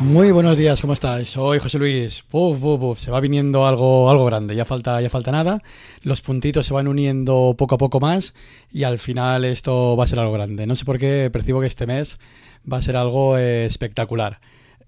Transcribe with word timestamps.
Muy 0.00 0.30
buenos 0.30 0.56
días, 0.56 0.80
¿cómo 0.80 0.92
estáis? 0.92 1.28
Soy 1.28 1.58
José 1.58 1.76
Luis. 1.76 2.24
Se 2.96 3.10
va 3.10 3.18
viniendo 3.18 3.66
algo, 3.66 4.08
algo 4.08 4.24
grande, 4.26 4.54
ya 4.54 4.64
falta, 4.64 5.00
ya 5.00 5.10
falta 5.10 5.32
nada. 5.32 5.60
Los 6.02 6.20
puntitos 6.20 6.66
se 6.66 6.72
van 6.72 6.86
uniendo 6.86 7.56
poco 7.58 7.74
a 7.74 7.78
poco 7.78 7.98
más 7.98 8.32
y 8.72 8.84
al 8.84 9.00
final 9.00 9.44
esto 9.44 9.96
va 9.96 10.04
a 10.04 10.06
ser 10.06 10.20
algo 10.20 10.32
grande. 10.32 10.68
No 10.68 10.76
sé 10.76 10.84
por 10.84 10.98
qué 10.98 11.30
percibo 11.32 11.60
que 11.60 11.66
este 11.66 11.88
mes 11.88 12.18
va 12.70 12.76
a 12.76 12.82
ser 12.82 12.96
algo 12.96 13.36
eh, 13.38 13.66
espectacular. 13.66 14.38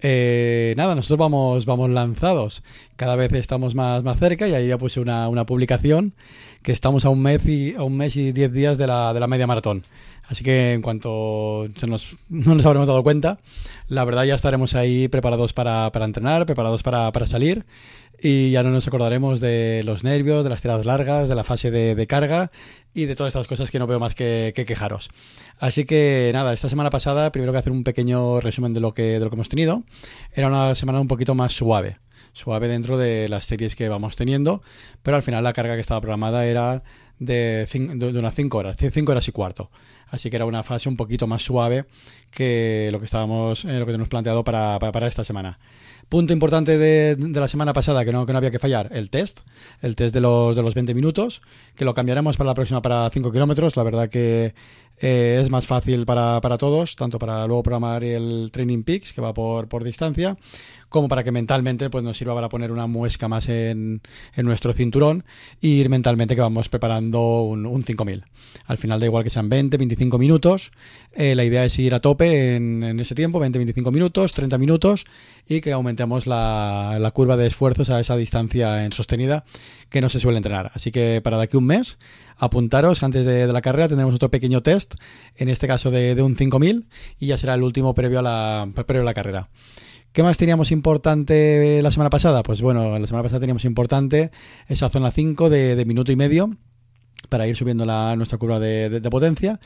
Eh, 0.03 0.75
nada, 0.77 0.95
nosotros 0.95 1.19
vamos, 1.19 1.67
vamos 1.67 1.91
lanzados. 1.91 2.63
Cada 2.97 3.17
vez 3.17 3.33
estamos 3.33 3.75
más, 3.75 4.03
más 4.03 4.19
cerca 4.19 4.49
y 4.49 4.55
ahí 4.55 4.69
ya 4.69 4.79
puse 4.79 5.01
una, 5.01 5.29
una 5.29 5.47
publicación 5.47 6.15
que 6.63 6.73
estamos 6.73 7.05
a 7.05 7.11
un 7.11 7.23
mes 7.23 7.45
y 7.47 7.75
a 7.75 7.83
un 7.83 7.97
mes 7.97 8.17
y 8.17 8.33
diez 8.33 8.53
días 8.53 8.79
de 8.79 8.87
la, 8.87 9.13
de 9.13 9.21
la 9.21 9.27
media 9.27 9.47
maratón. 9.47 9.83
Así 10.31 10.45
que 10.45 10.75
en 10.75 10.83
cuanto 10.83 11.69
se 11.75 11.87
nos, 11.87 12.17
no 12.29 12.55
nos 12.55 12.65
habremos 12.65 12.87
dado 12.87 13.03
cuenta, 13.03 13.41
la 13.89 14.05
verdad 14.05 14.25
ya 14.25 14.37
estaremos 14.37 14.75
ahí 14.75 15.09
preparados 15.09 15.53
para, 15.53 15.91
para 15.91 16.05
entrenar, 16.05 16.47
preparados 16.47 16.83
para, 16.83 17.11
para, 17.11 17.27
salir 17.27 17.67
y 18.23 18.51
ya 18.51 18.63
no 18.63 18.71
nos 18.71 18.87
acordaremos 18.87 19.41
de 19.41 19.83
los 19.85 20.05
nervios, 20.05 20.45
de 20.45 20.51
las 20.51 20.61
tiradas 20.61 20.87
largas, 20.87 21.29
de 21.29 21.35
la 21.35 21.45
fase 21.45 21.71
de, 21.71 21.95
de 21.95 22.07
carga 22.07 22.51
y 22.95 23.07
de 23.07 23.17
todas 23.17 23.31
estas 23.31 23.47
cosas 23.47 23.71
que 23.71 23.79
no 23.79 23.87
veo 23.87 24.01
más 24.01 24.15
que, 24.15 24.53
que, 24.55 24.65
quejaros. 24.65 25.11
Así 25.59 25.85
que 25.85 26.31
nada, 26.33 26.53
esta 26.53 26.69
semana 26.69 26.91
pasada, 26.91 27.33
primero 27.33 27.53
que 27.53 27.59
hacer 27.59 27.73
un 27.73 27.85
pequeño 27.85 28.41
resumen 28.41 28.75
de 28.75 28.81
lo 28.81 28.93
que, 28.93 29.19
de 29.19 29.21
lo 29.21 29.31
que 29.31 29.37
hemos 29.37 29.49
tenido, 29.49 29.85
era 30.33 30.49
una 30.49 30.75
semana 30.75 31.01
un 31.01 31.09
poquito 31.09 31.35
más 31.35 31.53
suave 31.53 31.99
suave 32.33 32.69
dentro 32.69 32.97
de 32.97 33.29
las 33.29 33.45
series 33.45 33.75
que 33.75 33.89
vamos 33.89 34.17
teniendo, 34.17 34.63
pero 35.03 35.17
al 35.17 35.23
final 35.23 35.43
la 35.43 35.53
carga 35.53 35.75
que 35.75 35.81
estaba 35.81 36.01
programada 36.01 36.47
era 36.47 36.83
de, 37.19 37.67
de, 37.73 38.19
unas 38.19 38.35
5 38.35 38.59
horas, 38.59 38.77
5 38.79 39.13
horas 39.13 39.29
y 39.29 39.33
cuarto. 39.33 39.71
Así 40.09 40.29
que 40.29 40.37
era 40.37 40.45
una 40.45 40.65
fase 40.65 40.89
un 40.89 40.97
poquito 40.97 41.27
más 41.27 41.43
suave 41.43 41.85
que 42.31 42.89
lo 42.91 42.99
que 42.99 43.05
estábamos, 43.05 43.65
eh, 43.65 43.79
lo 43.79 43.87
que 43.87 43.93
tenemos 43.93 44.09
planteado 44.09 44.43
para, 44.43 44.79
para, 44.81 44.93
para 44.93 45.07
esta 45.07 45.23
semana. 45.23 45.61
Punto 46.11 46.33
importante 46.33 46.77
de, 46.77 47.17
la 47.17 47.47
semana 47.47 47.73
pasada 47.73 48.05
que 48.05 48.11
no, 48.11 48.27
que 48.27 48.33
no 48.33 48.39
había 48.39 48.51
que 48.51 48.59
fallar, 48.59 48.91
el 48.93 49.11
test, 49.11 49.43
el 49.81 49.95
test 49.95 50.13
de 50.13 50.21
los, 50.21 50.57
de 50.57 50.63
los 50.63 50.75
20 50.75 50.93
minutos, 50.93 51.41
que 51.77 51.85
lo 51.85 51.95
cambiaremos 51.95 52.37
para 52.37 52.49
la 52.49 52.55
próxima 52.55 52.83
para 52.83 53.09
5 53.11 53.31
kilómetros. 53.31 53.77
La 53.77 53.85
verdad 53.85 54.09
que 54.09 54.53
eh, 55.01 55.41
es 55.43 55.51
más 55.51 55.67
fácil 55.67 56.05
para, 56.05 56.41
para, 56.41 56.59
todos, 56.59 56.95
tanto 56.95 57.19
para 57.19 57.47
luego 57.47 57.63
programar 57.63 58.05
el 58.05 58.51
Training 58.53 58.83
Peaks, 58.83 59.13
que 59.13 59.21
va 59.21 59.33
por, 59.33 59.67
por 59.67 59.83
distancia, 59.83 60.37
como 60.91 61.09
para 61.09 61.25
que 61.25 61.33
mentalmente 61.33 61.89
pues, 61.89 62.05
nos 62.05 62.19
sirva 62.19 62.35
para 62.35 62.51
poner 62.51 62.71
una 62.71 62.87
muesca 62.87 63.27
más 63.29 63.49
en, 63.49 64.03
en 64.35 64.47
nuestro 64.47 64.73
cinturón 64.75 65.25
y 65.61 65.81
ir 65.81 65.89
mentalmente 65.89 66.35
que 66.35 66.43
vamos 66.43 66.69
preparando 66.69 67.43
un, 67.43 67.65
un 67.65 67.83
5000. 67.85 68.25
Al 68.67 68.77
final 68.77 69.01
da 69.01 69.07
igual 69.07 69.25
que 69.25 69.31
sean 69.31 69.49
20, 69.49 69.79
25 69.79 70.19
minutos. 70.19 70.73
Eh, 71.13 71.35
la 71.35 71.45
idea 71.45 71.65
es 71.65 71.79
ir 71.79 71.95
a 71.95 72.01
tope 72.01 72.57
en, 72.57 72.83
en 72.83 73.01
ese 73.01 73.15
tiempo, 73.15 73.39
20, 73.39 73.59
25 73.59 73.91
minutos, 73.91 74.33
30 74.33 74.59
minutos 74.59 75.07
y 75.49 75.61
que 75.61 75.73
aumentemos 75.73 76.27
la, 76.27 76.99
la, 77.01 77.11
curva 77.13 77.37
de 77.37 77.47
esfuerzos 77.47 77.91
a 77.91 78.01
esa 78.01 78.17
distancia 78.17 78.85
en 78.85 78.93
sostenida 78.93 79.45
que 79.91 80.01
no 80.01 80.09
se 80.09 80.21
suele 80.21 80.39
entrenar. 80.39 80.71
Así 80.75 80.91
que 80.91 81.21
para 81.23 81.37
de 81.37 81.45
aquí 81.45 81.57
un 81.57 81.67
mes, 81.67 81.99
apuntaros 82.37 83.03
antes 83.03 83.25
de, 83.27 83.47
la 83.47 83.61
carrera, 83.61 83.89
tendremos 83.89 84.15
otro 84.15 84.31
pequeño 84.31 84.63
test, 84.63 84.95
en 85.37 85.49
este 85.49 85.67
caso 85.67 85.91
de, 85.91 86.15
de 86.15 86.23
un 86.23 86.37
5000 86.37 86.89
y 87.19 87.27
ya 87.27 87.37
será 87.37 87.55
el 87.55 87.63
último 87.63 87.93
previo 87.95 88.21
a 88.21 88.23
la, 88.23 88.69
previo 88.87 89.03
a 89.03 89.05
la 89.05 89.15
carrera. 89.15 89.51
¿Qué 90.13 90.23
más 90.23 90.39
teníamos 90.39 90.73
importante 90.73 91.81
la 91.83 91.91
semana 91.91 92.11
pasada? 92.11 92.43
Pues 92.43 92.63
bueno, 92.63 92.99
la 92.99 93.07
semana 93.07 93.23
pasada 93.23 93.41
teníamos 93.41 93.65
importante 93.65 94.31
esa 94.67 94.89
zona 94.89 95.13
5 95.13 95.51
de, 95.51 95.77
de 95.77 95.85
minuto 95.85 96.11
y 96.11 96.17
medio 96.17 96.51
para 97.29 97.47
ir 97.47 97.57
subiendo 97.57 97.85
la, 97.87 98.17
nuestra 98.17 98.39
curva 98.39 98.59
de, 98.59 99.01
potencia 99.11 99.61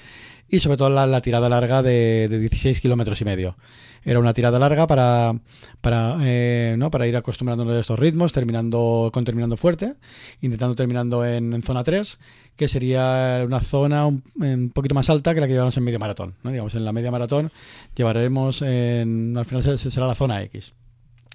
y 0.48 0.60
sobre 0.60 0.76
todo 0.76 0.90
la, 0.90 1.20
tirada 1.20 1.48
larga 1.48 1.82
de, 1.82 2.28
de 2.28 2.38
16 2.38 2.80
kilómetros 2.80 3.20
y 3.20 3.24
medio. 3.24 3.56
Era 4.04 4.18
una 4.18 4.34
tirada 4.34 4.58
larga 4.58 4.86
para, 4.86 5.34
para, 5.80 6.18
eh, 6.22 6.76
¿no? 6.78 6.90
para 6.90 7.06
ir 7.06 7.16
acostumbrándonos 7.16 7.74
a 7.74 7.80
estos 7.80 7.98
ritmos, 7.98 8.32
terminando 8.32 9.10
con 9.12 9.24
terminando 9.24 9.56
fuerte, 9.56 9.94
intentando 10.42 10.74
terminando 10.74 11.24
en, 11.24 11.62
zona 11.62 11.82
3, 11.82 12.18
que 12.54 12.68
sería 12.68 13.42
una 13.46 13.60
zona 13.60 14.06
un, 14.06 14.70
poquito 14.74 14.94
más 14.94 15.08
alta 15.08 15.34
que 15.34 15.40
la 15.40 15.46
que 15.46 15.54
llevamos 15.54 15.76
en 15.78 15.84
medio 15.84 15.98
maratón. 15.98 16.34
¿no? 16.42 16.50
Digamos, 16.50 16.74
en 16.74 16.84
la 16.84 16.92
media 16.92 17.10
maratón 17.10 17.50
llevaremos, 17.96 18.60
en, 18.60 19.36
al 19.38 19.46
final 19.46 19.78
será 19.78 20.06
la 20.06 20.14
zona 20.14 20.42
X, 20.42 20.74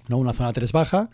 ¿no? 0.06 0.18
una 0.18 0.32
zona 0.32 0.52
3 0.52 0.70
baja 0.70 1.10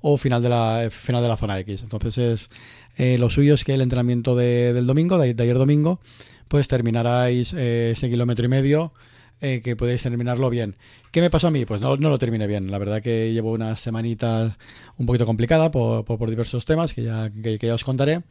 o 0.00 0.16
final 0.16 0.42
de 0.42 0.48
la 0.48 0.88
final 0.90 1.22
de 1.22 1.28
la 1.28 1.36
zona 1.36 1.58
X. 1.60 1.82
Entonces 1.82 2.18
es 2.18 2.50
eh, 2.98 3.16
lo 3.16 3.30
suyo 3.30 3.54
es 3.54 3.64
que 3.64 3.74
el 3.74 3.80
entrenamiento 3.80 4.34
de, 4.34 4.72
del 4.72 4.86
domingo, 4.86 5.18
de, 5.18 5.30
ayer 5.30 5.56
domingo, 5.56 6.00
pues 6.48 6.66
terminaráis 6.66 7.52
eh, 7.52 7.92
ese 7.92 8.10
kilómetro 8.10 8.44
y 8.44 8.48
medio 8.48 8.92
eh, 9.40 9.60
que 9.62 9.76
podéis 9.76 10.02
terminarlo 10.02 10.50
bien. 10.50 10.74
¿Qué 11.12 11.20
me 11.20 11.30
pasó 11.30 11.46
a 11.46 11.52
mí? 11.52 11.64
Pues 11.64 11.80
no, 11.80 11.96
no, 11.96 12.10
lo 12.10 12.18
terminé 12.18 12.48
bien. 12.48 12.72
La 12.72 12.78
verdad 12.78 13.00
que 13.00 13.32
llevo 13.32 13.52
unas 13.52 13.78
semanitas 13.78 14.54
un 14.96 15.06
poquito 15.06 15.26
complicada 15.26 15.70
por, 15.70 16.04
por, 16.04 16.28
diversos 16.28 16.64
temas 16.64 16.92
que 16.92 17.04
ya, 17.04 17.30
que 17.30 17.56
ya, 17.56 17.74
os 17.74 17.84
contaré 17.84 18.22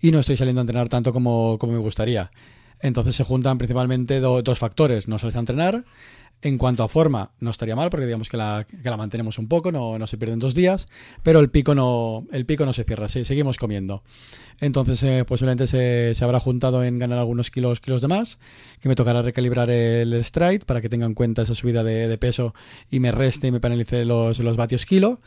y 0.00 0.10
no 0.10 0.18
estoy 0.18 0.36
saliendo 0.36 0.60
a 0.60 0.62
entrenar 0.62 0.88
tanto 0.88 1.12
como, 1.12 1.56
como 1.58 1.74
me 1.74 1.78
gustaría. 1.78 2.32
Entonces 2.80 3.14
se 3.14 3.22
juntan 3.22 3.56
principalmente 3.56 4.18
do, 4.18 4.42
dos 4.42 4.58
factores. 4.58 5.06
No 5.06 5.20
sales 5.20 5.36
a 5.36 5.40
entrenar. 5.40 5.84
En 6.40 6.56
cuanto 6.56 6.84
a 6.84 6.88
forma, 6.88 7.32
no 7.40 7.50
estaría 7.50 7.74
mal 7.74 7.90
porque 7.90 8.06
digamos 8.06 8.28
que 8.28 8.36
la, 8.36 8.64
mantenemos 8.96 9.38
un 9.38 9.48
poco, 9.48 9.72
no, 9.72 10.06
se 10.06 10.16
pierden 10.18 10.38
dos 10.38 10.54
días, 10.54 10.86
pero 11.24 11.40
el 11.40 11.50
pico 11.50 11.74
no, 11.74 12.26
el 12.30 12.46
pico 12.46 12.64
no 12.64 12.72
se 12.72 12.84
cierra, 12.84 13.08
sí, 13.08 13.24
seguimos 13.24 13.56
comiendo. 13.56 14.04
Entonces, 14.60 15.02
eh, 15.02 15.24
posiblemente 15.26 15.66
se, 15.66 16.24
habrá 16.24 16.38
juntado 16.38 16.84
en 16.84 17.00
ganar 17.00 17.18
algunos 17.18 17.50
kilos, 17.50 17.80
kilos 17.80 18.00
de 18.02 18.08
más, 18.08 18.38
que 18.80 18.88
me 18.88 18.94
tocará 18.94 19.22
recalibrar 19.22 19.68
el 19.68 20.24
stride 20.24 20.64
para 20.64 20.80
que 20.80 20.88
tenga 20.88 21.06
en 21.06 21.14
cuenta 21.14 21.42
esa 21.42 21.56
subida 21.56 21.82
de, 21.82 22.06
de 22.06 22.18
peso 22.18 22.54
y 22.88 23.00
me 23.00 23.10
reste 23.10 23.48
y 23.48 23.52
me 23.52 23.58
penalice 23.58 24.04
los, 24.04 24.38
los 24.38 24.56
vatios 24.56 24.86
kilo 24.86 25.20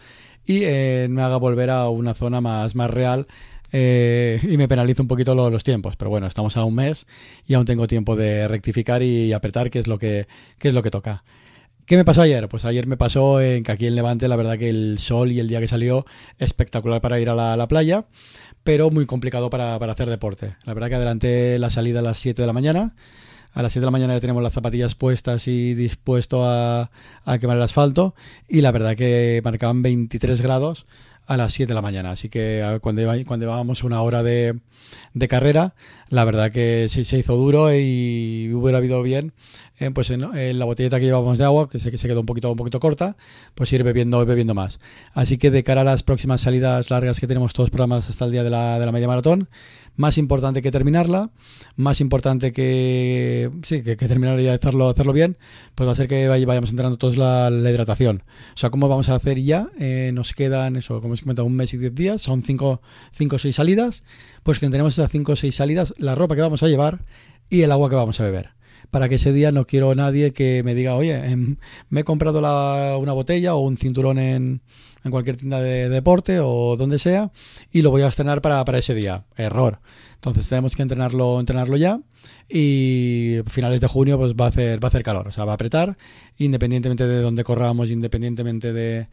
y 0.46 0.64
eh, 0.64 1.08
me 1.10 1.22
haga 1.22 1.38
volver 1.38 1.70
a 1.70 1.90
una 1.90 2.14
zona 2.14 2.42
más, 2.42 2.76
más 2.76 2.90
real 2.90 3.28
eh, 3.72 4.40
y 4.44 4.58
me 4.58 4.68
penalizo 4.68 5.02
un 5.02 5.08
poquito 5.08 5.36
lo, 5.36 5.50
los 5.50 5.64
tiempos. 5.64 5.96
Pero 5.96 6.10
bueno, 6.10 6.28
estamos 6.28 6.58
a 6.58 6.64
un 6.64 6.76
mes 6.76 7.06
y 7.48 7.54
aún 7.54 7.66
tengo 7.66 7.88
tiempo 7.88 8.16
de 8.16 8.48
rectificar 8.48 9.04
y 9.04 9.34
apretar, 9.34 9.70
que 9.70 9.80
es 9.80 9.88
lo 9.88 9.98
que, 9.98 10.28
que, 10.58 10.70
es 10.70 10.74
lo 10.74 10.84
que 10.84 10.92
toca. 10.92 11.24
¿Qué 11.86 11.98
me 11.98 12.06
pasó 12.06 12.22
ayer? 12.22 12.48
Pues 12.48 12.66
ayer 12.66 12.88
me 12.88 12.98
pasó 12.98 13.42
en 13.42 13.64
que 13.64 13.72
aquí 13.72 13.88
en 13.88 13.96
Levante, 13.96 14.28
la 14.28 14.36
verdad 14.36 14.58
que 14.58 14.70
el 14.70 15.00
sol 15.00 15.32
y 15.32 15.40
el 15.40 15.48
día 15.48 15.60
que 15.60 15.68
salió, 15.68 16.06
espectacular 16.38 17.02
para 17.02 17.20
ir 17.20 17.30
a 17.30 17.36
la, 17.36 17.58
la 17.58 17.68
playa, 17.68 18.06
pero 18.64 18.92
muy 18.92 19.06
complicado 19.06 19.50
para, 19.50 19.78
para, 19.80 19.94
hacer 19.94 20.10
deporte. 20.10 20.56
La 20.66 20.74
verdad 20.74 20.90
que 20.90 20.96
adelanté 20.96 21.60
la 21.60 21.70
salida 21.70 22.00
a 22.00 22.04
las 22.04 22.20
7 22.20 22.42
de 22.42 22.46
la 22.46 22.54
mañana. 22.54 22.96
A 23.54 23.62
las 23.62 23.74
7 23.74 23.82
de 23.82 23.88
la 23.88 23.92
mañana 23.92 24.14
ya 24.14 24.22
tenemos 24.22 24.42
las 24.42 24.54
zapatillas 24.54 24.96
puestas 24.96 25.50
y 25.50 25.74
dispuesto 25.74 26.46
a, 26.46 26.92
a 27.26 27.38
quemar 27.40 27.58
el 27.58 27.64
asfalto. 27.64 28.16
Y 28.48 28.62
la 28.62 28.72
verdad 28.72 28.96
que 28.96 29.42
marcaban 29.44 29.82
23 29.82 30.42
grados 30.42 30.86
a 31.28 31.38
las 31.38 31.54
7 31.54 31.70
de 31.70 31.76
la 31.76 31.82
mañana. 31.82 32.12
Así 32.12 32.30
que 32.30 32.80
cuando, 32.82 33.02
cuando 33.26 33.46
llevábamos 33.46 33.84
una 33.84 34.02
hora 34.02 34.24
de, 34.24 34.60
de 35.14 35.28
carrera, 35.28 35.74
la 36.10 36.26
verdad 36.26 36.52
que 36.52 36.88
se, 36.90 37.06
se, 37.06 37.20
hizo 37.20 37.36
duro 37.36 37.74
y 37.74 38.52
hubiera 38.54 38.80
habido 38.80 39.02
bien, 39.04 39.34
eh, 39.80 39.92
pues 39.92 40.10
en, 40.10 40.24
en, 40.36 40.60
la 40.60 40.66
botellita 40.66 41.00
que 41.00 41.06
llevábamos 41.06 41.38
de 41.38 41.46
agua, 41.46 41.70
que 41.70 41.80
se, 41.80 41.92
que 41.92 41.98
se 41.98 42.08
quedó 42.08 42.20
un 42.20 42.26
poquito, 42.26 42.52
un 42.52 42.58
poquito 42.58 42.80
corta, 42.80 43.16
pues 43.56 43.72
ir 43.74 43.84
bebiendo, 43.84 44.26
bebiendo 44.26 44.54
más. 44.54 44.80
Así 45.14 45.38
que 45.38 45.52
de 45.52 45.64
cara 45.64 45.82
a 45.82 45.84
las 45.84 46.04
próximas 46.04 46.42
salidas 46.42 46.90
largas 46.90 47.20
que 47.20 47.28
tenemos 47.28 47.54
todos 47.54 47.70
programados 47.70 48.10
hasta 48.10 48.26
el 48.26 48.32
día 48.32 48.44
de 48.44 48.50
la, 48.50 48.80
de 48.80 48.86
la 48.86 48.92
media 48.92 49.08
maratón, 49.08 49.50
más 49.96 50.18
importante 50.18 50.62
que 50.62 50.72
terminarla, 50.72 51.32
más 51.76 52.02
importante 52.02 52.52
que 52.52 53.50
sí, 53.64 53.84
que, 53.84 53.96
terminar 53.96 54.40
y 54.40 54.48
hacerlo, 54.48 54.90
hacerlo 54.90 55.14
bien, 55.14 55.38
pues 55.76 55.88
va 55.88 55.94
a 55.94 55.96
ser 55.96 56.08
que 56.08 56.28
vayamos 56.28 56.70
entrando 56.70 56.98
todos 56.98 57.18
la, 57.18 57.50
hidratación. 57.50 58.24
O 58.54 58.58
sea, 58.58 58.70
¿cómo 58.70 58.88
vamos 58.88 59.10
a 59.10 59.16
hacer 59.16 59.40
ya? 59.42 59.70
Eh, 59.80 60.12
nos 60.14 60.34
quedan, 60.34 60.76
eso, 60.76 61.02
como 61.02 61.14
os 61.14 61.22
comentado, 61.22 61.46
un 61.46 61.56
mes 61.56 61.74
y 61.74 61.78
diez 61.78 61.94
días, 61.94 62.22
son 62.22 62.44
cinco, 62.44 62.82
cinco 63.14 63.36
o 63.36 63.40
seis 63.40 63.56
salidas, 63.56 64.04
pues 64.44 64.60
que 64.60 64.70
tenemos 64.70 64.94
esas 64.94 65.12
cinco 65.12 65.34
o 65.34 65.36
seis 65.36 65.56
salidas, 65.56 65.94
la 65.98 66.16
ropa 66.16 66.36
que 66.36 66.42
vamos 66.42 66.64
a 66.64 66.68
llevar 66.68 67.04
y 67.50 67.62
el 67.62 67.72
agua 67.72 67.90
que 67.90 67.96
vamos 67.96 68.20
a 68.20 68.24
beber 68.24 68.50
para 68.90 69.08
que 69.08 69.16
ese 69.16 69.32
día 69.32 69.54
no 69.54 69.64
quiero 69.64 69.96
nadie 69.96 70.34
que 70.34 70.64
me 70.64 70.76
diga, 70.76 70.96
oye, 70.96 71.16
eh, 71.16 71.56
me 71.90 72.02
he 72.02 72.04
comprado 72.04 72.40
una 73.00 73.14
botella 73.14 73.56
o 73.56 73.60
un 73.60 73.78
cinturón 73.78 74.20
en, 74.20 74.62
en 75.04 75.12
cualquier 75.12 75.38
tienda 75.38 75.60
de, 75.62 75.84
de, 75.84 75.90
deporte 75.90 76.40
o 76.42 76.76
donde 76.78 77.00
sea 77.00 77.32
y 77.72 77.82
lo 77.82 77.92
voy 77.92 78.02
a 78.04 78.08
estrenar 78.08 78.42
para, 78.42 78.64
para 78.66 78.78
ese 78.80 78.94
día. 78.94 79.26
Error. 79.36 79.80
Entonces 80.16 80.48
tenemos 80.48 80.76
que 80.76 80.82
entrenarlo, 80.84 81.40
entrenarlo 81.40 81.78
ya 81.78 82.00
y 82.50 83.38
finales 83.48 83.82
de 83.82 83.88
junio 83.88 84.18
pues 84.18 84.34
va 84.34 84.46
a 84.46 84.50
hacer, 84.50 84.84
va 84.84 84.88
a 84.88 84.90
hacer 84.90 85.04
calor, 85.04 85.28
o 85.28 85.32
sea, 85.32 85.46
va 85.46 85.54
a 85.54 85.56
apretar 85.56 85.98
independientemente 86.38 87.08
de 87.08 87.22
donde 87.22 87.44
corramos, 87.44 87.90
independientemente 87.90 88.74
de 88.74 89.08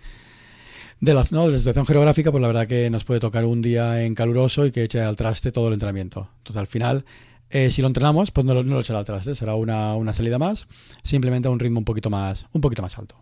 de 1.00 1.14
la, 1.14 1.24
¿no? 1.30 1.46
de 1.46 1.52
la 1.52 1.58
situación 1.58 1.86
geográfica, 1.86 2.32
pues 2.32 2.42
la 2.42 2.48
verdad 2.48 2.66
que 2.66 2.90
nos 2.90 3.04
puede 3.04 3.20
tocar 3.20 3.44
un 3.44 3.62
día 3.62 4.02
en 4.04 4.14
caluroso 4.16 4.66
y 4.66 4.72
que 4.72 4.82
eche 4.82 5.00
al 5.00 5.14
traste 5.16 5.52
todo 5.52 5.68
el 5.68 5.74
entrenamiento. 5.74 6.28
Entonces 6.38 6.56
al 6.60 6.66
final 6.66 7.04
Eh, 7.50 7.70
si 7.70 7.80
lo 7.80 7.88
entrenamos, 7.88 8.30
pues 8.30 8.44
no, 8.44 8.52
lo- 8.62 8.80
echará 8.80 8.98
atrás, 8.98 9.26
¿eh? 9.26 9.34
será 9.34 9.54
una, 9.54 9.94
una 9.96 10.12
salida 10.12 10.38
más, 10.38 10.66
simplemente 11.02 11.48
a 11.48 11.50
un 11.50 11.58
ritmo 11.58 11.78
un 11.78 11.84
poquito 11.86 12.10
más, 12.10 12.44
un 12.52 12.60
poquito 12.60 12.82
más 12.82 12.98
alto. 12.98 13.16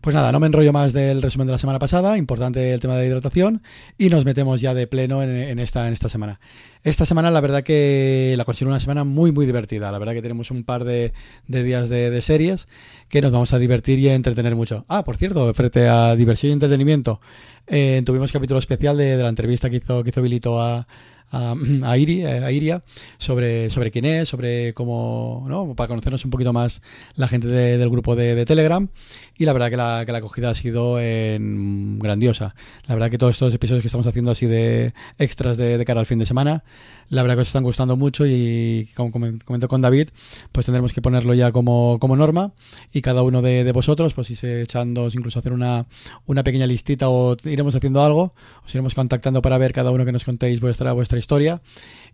Pues 0.00 0.14
nada, 0.14 0.30
no 0.30 0.38
me 0.38 0.46
enrollo 0.46 0.72
más 0.72 0.92
del 0.92 1.20
resumen 1.20 1.48
de 1.48 1.52
la 1.52 1.58
semana 1.58 1.80
pasada, 1.80 2.16
importante 2.16 2.72
el 2.72 2.80
tema 2.80 2.94
de 2.94 3.00
la 3.00 3.06
hidratación, 3.06 3.62
y 3.98 4.10
nos 4.10 4.24
metemos 4.24 4.60
ya 4.60 4.72
de 4.72 4.86
pleno 4.86 5.22
en, 5.22 5.58
esta, 5.58 5.88
en 5.88 5.92
esta 5.92 6.08
semana. 6.08 6.38
Esta 6.84 7.04
semana 7.04 7.32
la 7.32 7.40
verdad 7.40 7.64
que 7.64 8.34
la 8.38 8.44
considero 8.44 8.70
una 8.70 8.78
semana 8.78 9.02
muy 9.02 9.32
muy 9.32 9.44
divertida, 9.44 9.90
la 9.90 9.98
verdad 9.98 10.14
que 10.14 10.22
tenemos 10.22 10.52
un 10.52 10.62
par 10.62 10.84
de, 10.84 11.12
días 11.48 11.88
de, 11.88 12.22
series 12.22 12.68
que 13.08 13.20
nos 13.20 13.32
vamos 13.32 13.52
a 13.52 13.58
divertir 13.58 13.98
y 13.98 14.08
a 14.08 14.14
entretener 14.14 14.54
mucho. 14.54 14.84
Ah, 14.88 15.04
por 15.04 15.16
cierto, 15.16 15.52
frente 15.52 15.88
a 15.88 16.14
diversión 16.14 16.50
y 16.50 16.52
entretenimiento, 16.52 17.20
eh, 17.66 18.00
tuvimos 18.06 18.30
capítulo 18.30 18.60
especial 18.60 18.96
de, 18.96 19.16
de 19.16 19.22
la 19.22 19.28
entrevista 19.28 19.68
que 19.68 19.76
hizo, 19.78 20.04
que 20.04 20.10
hizo 20.10 20.22
Bilito 20.22 20.60
a, 20.60 20.86
a, 21.30 21.54
a, 21.84 21.98
Iri, 21.98 22.24
a 22.24 22.50
Iria 22.52 22.82
sobre, 23.18 23.70
sobre 23.70 23.90
quién 23.90 24.04
es, 24.04 24.28
sobre 24.28 24.74
cómo, 24.74 25.44
¿no? 25.48 25.74
para 25.74 25.88
conocernos 25.88 26.24
un 26.24 26.30
poquito 26.30 26.52
más 26.52 26.82
la 27.16 27.28
gente 27.28 27.46
de- 27.48 27.78
del 27.78 27.90
grupo 27.90 28.16
de, 28.16 28.34
de 28.34 28.44
Telegram. 28.44 28.88
Y 29.36 29.44
la 29.44 29.52
verdad 29.52 29.70
que 29.70 29.76
la, 29.76 30.02
que 30.04 30.12
la 30.12 30.18
acogida 30.18 30.50
ha 30.50 30.54
sido 30.54 30.98
en- 31.00 31.98
grandiosa. 31.98 32.54
La 32.86 32.94
verdad 32.94 33.10
que 33.10 33.18
todos 33.18 33.32
estos 33.32 33.54
episodios 33.54 33.82
que 33.82 33.88
estamos 33.88 34.06
haciendo 34.06 34.30
así 34.30 34.46
de 34.46 34.92
extras 35.18 35.56
de, 35.56 35.78
de 35.78 35.84
cara 35.84 36.00
al 36.00 36.06
fin 36.06 36.18
de 36.18 36.26
semana, 36.26 36.64
la 37.08 37.22
verdad 37.22 37.36
que 37.36 37.42
os 37.42 37.48
están 37.48 37.62
gustando 37.62 37.96
mucho 37.96 38.26
y 38.26 38.88
como 38.96 39.10
comen- 39.12 39.42
comento 39.44 39.68
con 39.68 39.80
David, 39.80 40.08
pues 40.52 40.66
tendremos 40.66 40.92
que 40.92 41.00
ponerlo 41.02 41.34
ya 41.34 41.52
como, 41.52 41.98
como 42.00 42.16
norma 42.16 42.52
y 42.92 43.00
cada 43.00 43.22
uno 43.22 43.40
de, 43.42 43.64
de 43.64 43.72
vosotros, 43.72 44.12
pues 44.14 44.30
irse 44.30 44.62
echando, 44.62 45.08
incluso 45.12 45.38
hacer 45.38 45.52
una, 45.52 45.86
una 46.26 46.42
pequeña 46.42 46.66
listita 46.66 47.08
o 47.08 47.36
iremos 47.44 47.74
haciendo 47.74 48.02
algo, 48.02 48.34
os 48.66 48.74
iremos 48.74 48.94
contactando 48.94 49.40
para 49.40 49.56
ver 49.58 49.72
cada 49.72 49.90
uno 49.92 50.04
que 50.04 50.12
nos 50.12 50.24
contéis 50.24 50.60
vuestra, 50.60 50.92
vuestra 50.92 51.17
historia. 51.18 51.60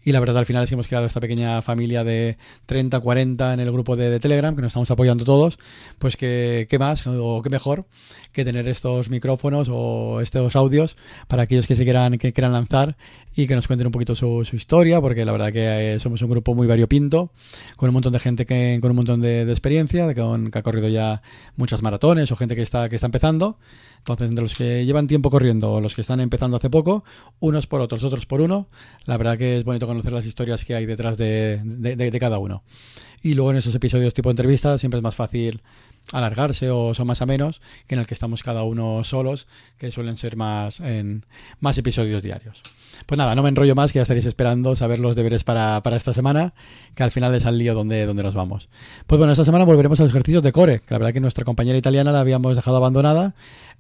Y 0.03 0.13
la 0.13 0.21
verdad, 0.21 0.39
al 0.39 0.47
final 0.47 0.67
que 0.67 0.75
hemos 0.75 0.89
creado 0.89 1.07
esta 1.07 1.21
pequeña 1.21 1.63
familia 1.63 2.05
de 2.05 2.37
30, 2.67 3.01
40 3.01 3.55
en 3.55 3.61
el 3.61 3.71
grupo 3.73 3.97
de, 3.97 4.11
de 4.11 4.21
Telegram, 4.21 4.55
que 4.57 4.63
nos 4.63 4.71
estamos 4.71 4.91
apoyando 4.91 5.25
todos. 5.25 5.59
Pues 5.99 6.17
que, 6.17 6.67
qué 6.69 6.79
más 6.79 7.07
o 7.07 7.41
qué 7.43 7.51
mejor 7.51 7.87
que 8.33 8.45
tener 8.45 8.67
estos 8.67 9.11
micrófonos 9.11 9.69
o 9.71 10.21
estos 10.21 10.57
audios 10.57 10.97
para 11.29 11.45
aquellos 11.45 11.67
que 11.67 11.77
se 11.77 11.85
quieran, 11.85 12.19
que 12.19 12.33
quieran 12.33 12.53
lanzar 12.53 12.97
y 13.37 13.47
que 13.47 13.55
nos 13.55 13.67
cuenten 13.67 13.87
un 13.87 13.93
poquito 13.93 14.15
su, 14.17 14.45
su 14.45 14.57
historia, 14.57 15.01
porque 15.01 15.25
la 15.25 15.33
verdad 15.33 15.53
que 15.53 15.95
eh, 15.95 16.01
somos 16.01 16.21
un 16.23 16.31
grupo 16.31 16.55
muy 16.55 16.67
variopinto, 16.67 17.31
con 17.77 17.89
un 17.89 17.95
montón 17.95 18.13
de 18.13 18.19
gente 18.21 18.47
que, 18.47 18.79
con 18.81 18.91
un 18.91 18.97
montón 18.97 19.21
de, 19.21 19.45
de 19.45 19.53
experiencia, 19.53 20.13
con- 20.15 20.51
que 20.51 20.59
ha 20.59 20.63
corrido 20.63 20.89
ya 20.89 21.23
muchas 21.57 21.83
maratones 21.83 22.31
o 22.33 22.37
gente 22.37 22.55
que 22.57 22.63
está, 22.63 22.89
que 22.89 22.97
está 22.97 23.07
empezando. 23.07 23.59
Entonces, 23.99 24.29
entre 24.29 24.43
los 24.43 24.55
que 24.55 24.85
llevan 24.85 25.07
tiempo 25.07 25.31
corriendo 25.31 25.73
o 25.73 25.81
los 25.81 25.95
que 25.95 26.03
están 26.03 26.21
empezando 26.21 26.57
hace 26.59 26.69
poco, 26.71 27.05
unos 27.41 27.67
por 27.67 27.81
otros, 27.81 28.05
otros 28.05 28.27
por 28.27 28.41
uno, 28.41 28.69
la 29.07 29.17
verdad 29.17 29.39
que 29.39 29.57
es 29.59 29.65
bonito 29.65 29.87
conocer 29.95 30.13
las 30.13 30.27
historias 30.27 30.65
que 30.65 30.75
hay 30.75 30.87
detrás 30.87 31.17
de, 31.17 31.61
de- 31.65 32.19
cada 32.21 32.39
uno. 32.39 32.63
Y 33.23 33.35
luego 33.35 33.51
en 33.51 33.57
esos 33.57 33.75
episodios 33.75 34.13
tipo 34.15 34.31
entrevistas 34.31 34.81
siempre 34.81 34.99
es 34.99 35.03
más 35.03 35.15
fácil 35.15 35.63
alargarse 36.13 36.71
o 36.71 36.95
son 36.95 37.07
más 37.07 37.23
a 37.23 37.27
menos 37.27 37.63
que 37.87 37.95
en 37.95 38.01
el 38.01 38.07
que 38.07 38.13
estamos 38.13 38.43
cada 38.43 38.63
uno 38.65 39.03
solos, 39.05 39.47
que 39.79 39.91
suelen 39.91 40.19
ser 40.19 40.37
más 40.37 40.81
en 40.81 41.25
más 41.61 41.79
episodios 41.79 42.23
diarios. 42.23 42.61
Pues 43.07 43.19
nada, 43.19 43.35
no 43.35 43.43
me 43.43 43.49
enrollo 43.49 43.75
más, 43.75 43.91
que 43.93 43.99
ya 43.99 44.03
estaréis 44.03 44.27
esperando 44.27 44.77
saber 44.77 45.01
los 45.01 45.17
deberes 45.17 45.43
para, 45.45 45.83
para 45.83 45.97
esta 45.97 46.13
semana, 46.13 46.55
que 46.95 47.03
al 47.03 47.11
final 47.11 47.35
es 47.35 47.47
al 47.47 47.59
lío 47.59 47.75
donde, 47.75 48.07
donde 48.07 48.23
nos 48.23 48.35
vamos. 48.35 48.69
Pues 49.07 49.19
bueno, 49.19 49.33
esta 49.33 49.45
semana 49.45 49.65
volveremos 49.65 49.99
a 50.01 50.03
los 50.05 50.11
ejercicios 50.11 50.43
de 50.43 50.53
core, 50.53 50.81
que 50.81 50.95
la 50.95 50.99
verdad 50.99 51.13
que 51.13 51.21
nuestra 51.21 51.45
compañera 51.45 51.79
italiana 51.79 52.13
la 52.13 52.21
habíamos 52.21 52.55
dejado 52.55 52.77
abandonada. 52.77 53.35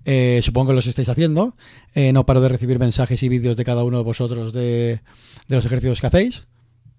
Eh, 0.04 0.40
supongo 0.42 0.68
que 0.70 0.76
los 0.76 0.86
estáis 0.86 1.08
haciendo. 1.08 1.56
Eh, 1.94 2.12
no 2.12 2.26
paro 2.26 2.40
de 2.40 2.48
recibir 2.48 2.78
mensajes 2.78 3.22
y 3.22 3.28
vídeos 3.28 3.56
de 3.56 3.64
cada 3.64 3.84
uno 3.84 3.98
de 3.98 4.04
vosotros 4.04 4.52
de, 4.52 5.00
los 5.48 5.64
ejercicios 5.64 6.00
que 6.00 6.06
hacéis. 6.06 6.46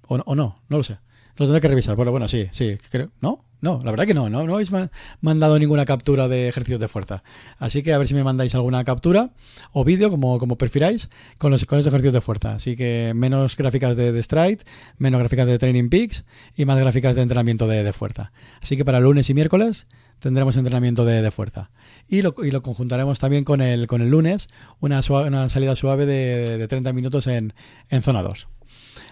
O 0.07 0.17
no, 0.17 0.35
no, 0.35 0.61
lo 0.69 0.83
sé. 0.83 0.97
Lo 1.37 1.45
tendré 1.45 1.61
que 1.61 1.67
revisar. 1.67 1.95
Bueno, 1.95 2.11
bueno, 2.11 2.27
sí, 2.27 2.47
sí. 2.51 2.77
Creo, 2.89 3.11
¿No? 3.21 3.43
No, 3.61 3.79
la 3.83 3.89
verdad 3.89 4.05
que 4.05 4.13
no. 4.13 4.29
No, 4.29 4.45
no 4.45 4.53
habéis 4.53 4.69
ma- 4.71 4.91
mandado 5.21 5.57
ninguna 5.57 5.85
captura 5.85 6.27
de 6.27 6.47
ejercicios 6.49 6.79
de 6.79 6.87
fuerza. 6.87 7.23
Así 7.57 7.81
que 7.81 7.93
a 7.93 7.97
ver 7.97 8.07
si 8.07 8.13
me 8.13 8.23
mandáis 8.23 8.53
alguna 8.53 8.83
captura 8.83 9.31
o 9.71 9.83
vídeo, 9.83 10.11
como, 10.11 10.37
como 10.37 10.55
prefiráis, 10.57 11.09
con 11.39 11.49
los, 11.51 11.65
con 11.65 11.79
los 11.79 11.87
ejercicios 11.87 12.13
de 12.13 12.21
fuerza. 12.21 12.53
Así 12.53 12.75
que 12.75 13.13
menos 13.15 13.57
gráficas 13.57 13.95
de, 13.95 14.11
de 14.11 14.21
Stride, 14.21 14.59
menos 14.99 15.19
gráficas 15.19 15.47
de 15.47 15.57
Training 15.57 15.89
Peaks 15.89 16.25
y 16.55 16.65
más 16.65 16.77
gráficas 16.77 17.15
de 17.15 17.23
entrenamiento 17.23 17.65
de 17.67 17.91
fuerza. 17.91 18.31
Así 18.61 18.77
que 18.77 18.85
para 18.85 18.99
lunes 18.99 19.29
y 19.31 19.33
miércoles 19.33 19.87
tendremos 20.19 20.55
entrenamiento 20.57 21.05
de, 21.05 21.21
de 21.21 21.31
fuerza. 21.31 21.71
Y 22.07 22.21
lo, 22.21 22.35
y 22.43 22.51
lo 22.51 22.61
conjuntaremos 22.61 23.19
también 23.19 23.43
con 23.43 23.61
el, 23.61 23.87
con 23.87 24.01
el 24.01 24.09
lunes, 24.09 24.47
una, 24.79 25.01
sua- 25.01 25.27
una 25.27 25.49
salida 25.49 25.75
suave 25.75 26.05
de, 26.05 26.57
de 26.57 26.67
30 26.67 26.93
minutos 26.93 27.27
en, 27.27 27.53
en 27.89 28.03
zona 28.03 28.21
2. 28.23 28.47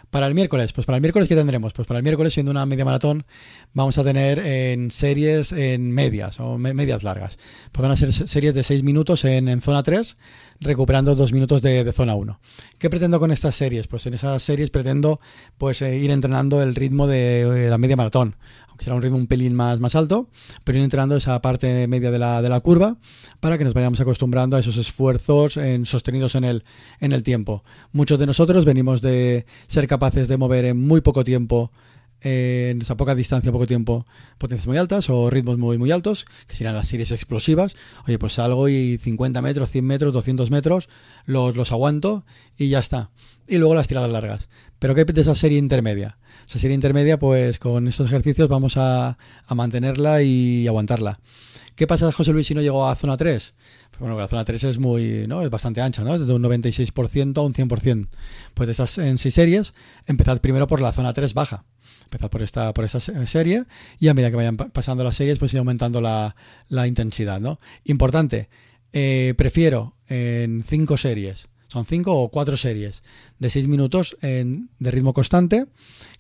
Para 0.09 0.27
el 0.27 0.35
miércoles, 0.35 0.73
pues 0.73 0.85
para 0.85 0.97
el 0.97 1.01
miércoles, 1.01 1.27
¿qué 1.27 1.35
tendremos? 1.35 1.73
Pues 1.73 1.87
para 1.87 1.97
el 1.97 2.03
miércoles, 2.03 2.33
siendo 2.35 2.51
una 2.51 2.67
media 2.67 2.85
maratón, 2.85 3.25
vamos 3.73 3.97
a 3.97 4.03
tener 4.03 4.37
en 4.37 4.91
series 4.91 5.51
en 5.51 5.89
medias 5.91 6.39
o 6.39 6.59
me- 6.59 6.75
medias 6.75 7.01
largas. 7.01 7.39
Pues 7.71 7.81
van 7.81 7.91
a 7.91 7.95
ser 7.95 8.13
se- 8.13 8.27
series 8.27 8.53
de 8.53 8.63
6 8.63 8.83
minutos 8.83 9.25
en, 9.25 9.47
en 9.47 9.61
zona 9.61 9.81
3, 9.81 10.17
recuperando 10.63 11.15
2 11.15 11.33
minutos 11.33 11.61
de, 11.61 11.83
de 11.83 11.91
zona 11.93 12.15
1. 12.15 12.39
¿Qué 12.77 12.89
pretendo 12.89 13.19
con 13.19 13.31
estas 13.31 13.55
series? 13.55 13.87
Pues 13.87 14.05
en 14.05 14.13
esas 14.13 14.41
series 14.41 14.69
pretendo 14.69 15.19
pues 15.57 15.81
eh, 15.81 15.97
ir 15.97 16.11
entrenando 16.11 16.61
el 16.61 16.75
ritmo 16.75 17.07
de 17.07 17.41
eh, 17.65 17.69
la 17.69 17.77
media 17.77 17.95
maratón, 17.95 18.35
aunque 18.69 18.85
será 18.85 18.95
un 18.95 19.01
ritmo 19.01 19.17
un 19.17 19.27
pelín 19.27 19.53
más, 19.53 19.79
más 19.79 19.95
alto, 19.95 20.29
pero 20.63 20.77
ir 20.77 20.83
entrenando 20.83 21.15
esa 21.15 21.41
parte 21.41 21.87
media 21.87 22.09
de 22.11 22.19
la, 22.19 22.41
de 22.41 22.49
la 22.49 22.59
curva 22.61 22.97
para 23.39 23.57
que 23.57 23.63
nos 23.63 23.73
vayamos 23.73 23.99
acostumbrando 24.01 24.57
a 24.57 24.59
esos 24.59 24.77
esfuerzos 24.77 25.57
en- 25.57 25.85
sostenidos 25.85 26.35
en 26.35 26.43
el, 26.43 26.63
en 26.99 27.11
el 27.11 27.23
tiempo. 27.23 27.63
Muchos 27.91 28.17
de 28.19 28.25
nosotros 28.25 28.65
venimos 28.65 29.01
de 29.01 29.45
ser 29.67 29.87
capaces 29.87 30.27
de 30.27 30.37
mover 30.37 30.65
en 30.65 30.77
muy 30.79 31.01
poco 31.01 31.23
tiempo 31.23 31.71
en 32.23 32.81
esa 32.81 32.95
poca 32.95 33.15
distancia, 33.15 33.51
poco 33.51 33.67
tiempo, 33.67 34.05
potencias 34.37 34.67
muy 34.67 34.77
altas 34.77 35.09
o 35.09 35.29
ritmos 35.29 35.57
muy, 35.57 35.77
muy 35.77 35.91
altos, 35.91 36.25
que 36.47 36.55
serían 36.55 36.75
las 36.75 36.87
series 36.87 37.11
explosivas. 37.11 37.75
Oye, 38.07 38.17
pues 38.17 38.33
salgo 38.33 38.69
y 38.69 38.97
50 38.97 39.41
metros, 39.41 39.69
100 39.69 39.85
metros, 39.85 40.13
200 40.13 40.49
metros, 40.49 40.89
los, 41.25 41.55
los 41.55 41.71
aguanto 41.71 42.25
y 42.57 42.69
ya 42.69 42.79
está. 42.79 43.11
Y 43.47 43.57
luego 43.57 43.75
las 43.75 43.87
tiradas 43.87 44.11
largas. 44.11 44.49
Pero 44.79 44.95
¿qué 44.95 45.05
de 45.05 45.21
esa 45.21 45.35
serie 45.35 45.57
intermedia? 45.57 46.17
Esa 46.47 46.59
serie 46.59 46.75
intermedia, 46.75 47.19
pues 47.19 47.59
con 47.59 47.87
estos 47.87 48.07
ejercicios 48.07 48.47
vamos 48.47 48.77
a, 48.77 49.17
a 49.45 49.55
mantenerla 49.55 50.23
y 50.23 50.67
aguantarla. 50.67 51.19
¿Qué 51.75 51.87
pasa, 51.87 52.11
José 52.11 52.33
Luis, 52.33 52.47
si 52.47 52.53
no 52.53 52.61
llego 52.61 52.87
a 52.87 52.95
zona 52.95 53.17
3? 53.17 53.53
Pues 53.89 53.99
bueno, 53.99 54.17
la 54.17 54.27
zona 54.27 54.45
3 54.45 54.63
es 54.65 54.79
muy, 54.79 55.25
¿no? 55.27 55.41
Es 55.41 55.49
bastante 55.49 55.81
ancha, 55.81 56.03
¿no? 56.03 56.15
Es 56.15 56.25
de 56.25 56.33
un 56.33 56.43
96% 56.43 57.37
a 57.37 57.41
un 57.41 57.53
100%. 57.53 58.07
Pues 58.53 58.67
de 58.67 58.71
estas 58.71 58.97
en 58.99 59.17
seis 59.17 59.33
series, 59.33 59.73
empezad 60.05 60.39
primero 60.39 60.67
por 60.67 60.81
la 60.81 60.93
zona 60.93 61.13
3 61.13 61.33
baja. 61.33 61.65
Empezad 62.05 62.29
por 62.29 62.41
esta, 62.41 62.73
por 62.73 62.85
esta 62.85 62.99
se- 62.99 63.25
serie 63.27 63.65
y 63.99 64.07
a 64.07 64.13
medida 64.13 64.29
que 64.29 64.35
vayan 64.37 64.57
pa- 64.57 64.69
pasando 64.69 65.03
las 65.03 65.15
series, 65.15 65.39
pues 65.39 65.53
ir 65.53 65.59
aumentando 65.59 66.01
la, 66.01 66.35
la 66.69 66.87
intensidad, 66.87 67.39
¿no? 67.41 67.59
Importante, 67.85 68.49
eh, 68.93 69.33
prefiero 69.37 69.95
en 70.07 70.63
cinco 70.67 70.97
series, 70.97 71.47
son 71.67 71.85
cinco 71.87 72.13
o 72.21 72.29
cuatro 72.29 72.55
series 72.55 73.01
de 73.39 73.49
seis 73.49 73.67
minutos 73.67 74.15
en- 74.21 74.69
de 74.77 74.91
ritmo 74.91 75.13
constante, 75.13 75.65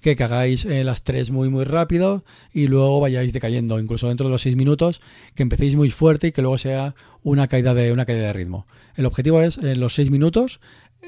que, 0.01 0.15
que 0.15 0.23
hagáis 0.23 0.65
las 0.65 1.03
tres 1.03 1.29
muy 1.29 1.49
muy 1.49 1.63
rápido 1.63 2.25
y 2.51 2.67
luego 2.67 2.99
vayáis 2.99 3.31
decayendo, 3.31 3.79
incluso 3.79 4.07
dentro 4.07 4.25
de 4.27 4.31
los 4.31 4.41
seis 4.41 4.55
minutos, 4.55 4.99
que 5.35 5.43
empecéis 5.43 5.75
muy 5.75 5.91
fuerte 5.91 6.27
y 6.27 6.31
que 6.31 6.41
luego 6.41 6.57
sea 6.57 6.95
una 7.21 7.47
caída 7.47 7.73
de, 7.75 7.91
una 7.93 8.05
caída 8.05 8.23
de 8.23 8.33
ritmo. 8.33 8.65
El 8.95 9.05
objetivo 9.05 9.41
es 9.41 9.57
en 9.59 9.79
los 9.79 9.93
seis 9.93 10.09
minutos 10.09 10.59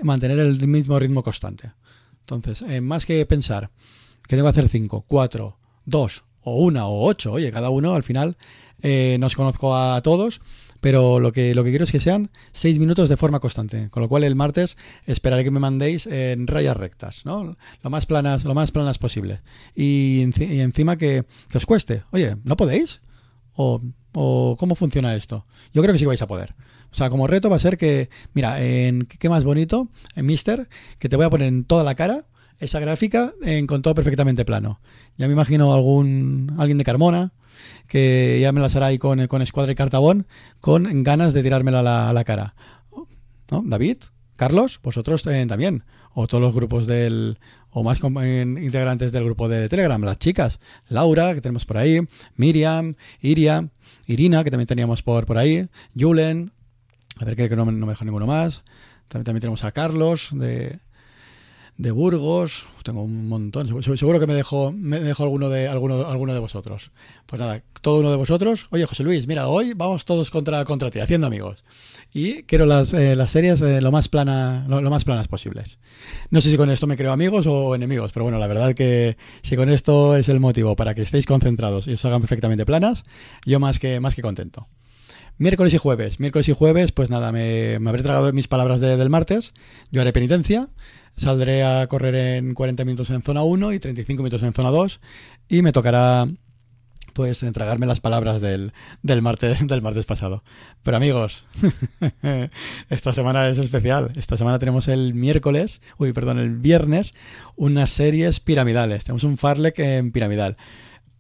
mantener 0.03 0.37
el 0.39 0.65
mismo 0.67 0.99
ritmo 0.99 1.23
constante. 1.23 1.71
Entonces, 2.21 2.61
eh, 2.69 2.81
más 2.81 3.05
que 3.05 3.25
pensar 3.25 3.71
que 4.27 4.35
tengo 4.35 4.47
que 4.47 4.57
hacer 4.59 4.69
5, 4.69 5.05
4, 5.07 5.57
2 5.85 6.23
o 6.41 6.63
1 6.63 6.87
o 6.87 7.07
8, 7.07 7.31
oye, 7.31 7.51
cada 7.51 7.69
uno 7.69 7.95
al 7.95 8.03
final 8.03 8.37
eh, 8.81 9.17
no 9.19 9.27
os 9.27 9.35
conozco 9.35 9.75
a 9.75 10.01
todos, 10.01 10.41
pero 10.81 11.19
lo 11.19 11.31
que, 11.31 11.55
lo 11.55 11.63
que 11.63 11.71
quiero 11.71 11.85
es 11.85 11.91
que 11.91 11.99
sean 11.99 12.29
6 12.53 12.77
minutos 12.77 13.09
de 13.09 13.17
forma 13.17 13.39
constante, 13.39 13.89
con 13.89 14.03
lo 14.03 14.09
cual 14.09 14.23
el 14.23 14.35
martes 14.35 14.77
esperaré 15.05 15.43
que 15.43 15.51
me 15.51 15.59
mandéis 15.59 16.05
en 16.05 16.45
rayas 16.45 16.77
rectas, 16.77 17.25
¿no? 17.25 17.55
Lo 17.81 17.89
más 17.89 18.05
planas, 18.05 18.43
lo 18.43 18.53
más 18.53 18.71
planas 18.71 18.99
posible. 18.99 19.41
Y, 19.73 20.25
y 20.37 20.59
encima 20.59 20.97
que, 20.97 21.25
que 21.49 21.57
os 21.57 21.65
cueste, 21.65 22.03
oye, 22.11 22.37
¿no 22.43 22.55
podéis? 22.55 23.01
¿O, 23.55 23.81
¿O 24.13 24.55
cómo 24.59 24.75
funciona 24.75 25.15
esto? 25.15 25.43
Yo 25.73 25.81
creo 25.81 25.93
que 25.93 25.99
sí 25.99 26.05
vais 26.05 26.21
a 26.21 26.27
poder. 26.27 26.53
O 26.91 26.95
sea, 26.95 27.09
como 27.09 27.27
reto 27.27 27.49
va 27.49 27.57
a 27.57 27.59
ser 27.59 27.77
que, 27.77 28.09
mira, 28.33 28.61
en 28.61 29.01
qué 29.05 29.27
más 29.27 29.43
bonito, 29.43 29.89
en 30.15 30.25
Mister, 30.25 30.69
que 30.99 31.09
te 31.09 31.17
voy 31.17 31.25
a 31.25 31.29
poner 31.29 31.47
en 31.47 31.65
toda 31.65 31.83
la 31.83 31.95
cara 31.95 32.25
esa 32.59 32.79
gráfica 32.79 33.33
en, 33.41 33.67
perfectamente 33.67 34.45
plano. 34.45 34.79
Ya 35.17 35.27
me 35.27 35.33
imagino 35.33 35.73
algún 35.73 36.53
alguien 36.57 36.77
de 36.77 36.83
Carmona 36.83 37.31
que 37.87 38.39
ya 38.41 38.51
me 38.51 38.61
las 38.61 38.75
hará 38.75 38.87
ahí 38.87 38.97
con, 38.97 39.25
con 39.27 39.41
escuadra 39.41 39.71
y 39.71 39.75
cartabón 39.75 40.27
con 40.59 41.03
ganas 41.03 41.33
de 41.33 41.43
tirármela 41.43 42.09
a 42.09 42.13
la, 42.13 42.23
cara. 42.23 42.55
¿No? 43.49 43.63
David, 43.65 43.97
Carlos, 44.35 44.79
vosotros 44.81 45.25
eh, 45.27 45.45
también. 45.47 45.83
O 46.13 46.27
todos 46.27 46.41
los 46.41 46.53
grupos 46.53 46.87
del. 46.87 47.37
O 47.69 47.83
más 47.83 47.99
integrantes 48.01 49.11
del 49.11 49.25
grupo 49.25 49.49
de 49.49 49.67
Telegram, 49.67 50.01
las 50.01 50.17
chicas. 50.17 50.59
Laura, 50.87 51.33
que 51.33 51.41
tenemos 51.41 51.65
por 51.65 51.77
ahí. 51.77 51.99
Miriam, 52.37 52.95
Iria, 53.19 53.69
Irina, 54.07 54.45
que 54.45 54.49
también 54.49 54.67
teníamos 54.67 55.03
por, 55.03 55.25
por 55.25 55.37
ahí. 55.37 55.67
Julen. 55.97 56.53
A 57.19 57.25
ver, 57.25 57.35
que, 57.35 57.49
no, 57.55 57.65
no 57.65 57.85
me 57.85 57.91
dejo 57.91 58.05
ninguno 58.05 58.27
más. 58.27 58.63
También, 59.09 59.25
también 59.25 59.41
tenemos 59.41 59.63
a 59.65 59.73
Carlos 59.73 60.29
de, 60.31 60.79
de 61.77 61.91
Burgos, 61.91 62.67
tengo 62.83 63.03
un 63.03 63.27
montón, 63.27 63.67
seguro 63.83 64.19
que 64.19 64.27
me 64.27 64.33
dejo, 64.33 64.71
me 64.71 64.99
dejo 65.01 65.23
alguno 65.23 65.49
de 65.49 65.67
alguno, 65.67 66.07
alguno 66.07 66.33
de 66.33 66.39
vosotros. 66.39 66.91
Pues 67.25 67.39
nada, 67.39 67.61
todo 67.81 67.99
uno 67.99 68.11
de 68.11 68.15
vosotros. 68.15 68.67
Oye, 68.69 68.85
José 68.85 69.03
Luis, 69.03 69.27
mira, 69.27 69.49
hoy 69.49 69.73
vamos 69.73 70.05
todos 70.05 70.31
contra, 70.31 70.63
contra 70.63 70.89
ti, 70.89 70.99
haciendo 70.99 71.27
amigos. 71.27 71.65
Y 72.13 72.43
quiero 72.43 72.65
las, 72.65 72.93
eh, 72.93 73.15
las 73.15 73.31
series 73.31 73.59
eh, 73.59 73.81
lo, 73.81 73.91
más 73.91 74.07
plana, 74.07 74.65
lo, 74.69 74.89
más 74.89 75.03
planas 75.03 75.27
posibles. 75.27 75.79
No 76.29 76.39
sé 76.39 76.49
si 76.49 76.55
con 76.55 76.69
esto 76.69 76.87
me 76.87 76.95
creo 76.95 77.11
amigos 77.11 77.45
o 77.45 77.75
enemigos, 77.75 78.13
pero 78.13 78.23
bueno, 78.23 78.39
la 78.39 78.47
verdad 78.47 78.73
que 78.73 79.17
si 79.41 79.57
con 79.57 79.69
esto 79.69 80.15
es 80.15 80.29
el 80.29 80.39
motivo 80.39 80.77
para 80.77 80.93
que 80.93 81.01
estéis 81.01 81.25
concentrados 81.25 81.87
y 81.87 81.93
os 81.93 82.05
hagan 82.05 82.21
perfectamente 82.21 82.65
planas, 82.65 83.03
yo 83.45 83.59
más 83.59 83.79
que, 83.79 83.99
más 83.99 84.15
que 84.15 84.21
contento. 84.21 84.69
Miércoles 85.37 85.73
y 85.73 85.77
jueves. 85.77 86.21
Miércoles 86.21 86.47
y 86.47 86.53
jueves, 86.53 86.93
pues 86.93 87.09
nada, 87.09 87.33
me, 87.33 87.75
habré 87.75 88.03
tragado 88.03 88.31
mis 88.31 88.47
palabras 88.47 88.79
del 88.79 89.09
martes. 89.09 89.53
Yo 89.91 89.99
haré 89.99 90.13
penitencia. 90.13 90.69
Saldré 91.17 91.63
a 91.63 91.87
correr 91.87 92.15
en 92.15 92.53
40 92.53 92.85
minutos 92.85 93.09
en 93.09 93.21
zona 93.21 93.43
1 93.43 93.73
y 93.73 93.79
35 93.79 94.23
minutos 94.23 94.43
en 94.43 94.53
zona 94.53 94.71
2. 94.71 94.99
Y 95.49 95.61
me 95.61 95.71
tocará 95.71 96.27
pues 97.13 97.43
entregarme 97.43 97.85
las 97.85 98.01
palabras 98.01 98.41
del, 98.41 98.73
del, 99.01 99.21
martes, 99.21 99.65
del 99.67 99.81
martes 99.81 100.05
pasado. 100.05 100.43
Pero 100.83 100.97
amigos, 100.97 101.45
esta 102.89 103.13
semana 103.13 103.47
es 103.47 103.57
especial. 103.57 104.11
Esta 104.15 104.35
semana 104.35 104.59
tenemos 104.59 104.89
el 104.89 105.13
miércoles, 105.13 105.81
uy, 105.97 106.11
perdón, 106.11 106.39
el 106.39 106.57
viernes, 106.57 107.13
unas 107.55 107.89
series 107.89 108.41
piramidales. 108.41 109.05
Tenemos 109.05 109.23
un 109.23 109.37
Farlek 109.37 109.79
en 109.79 110.11
piramidal. 110.11 110.57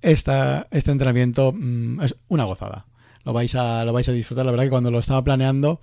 Esta, 0.01 0.67
este 0.71 0.91
entrenamiento 0.91 1.53
mm, 1.55 2.01
es 2.01 2.15
una 2.27 2.43
gozada 2.43 2.85
lo 3.25 3.33
vais 3.33 3.53
a, 3.55 3.83
lo 3.83 3.91
vais 3.91 4.07
a 4.07 4.11
disfrutar. 4.11 4.45
La 4.45 4.51
verdad 4.51 4.65
que 4.65 4.69
cuando 4.69 4.91
lo 4.91 4.99
estaba 4.99 5.23
planeando, 5.23 5.81